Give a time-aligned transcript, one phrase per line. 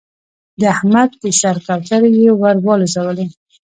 [0.59, 3.25] د احمد د سر کوترې يې ور والوزولې.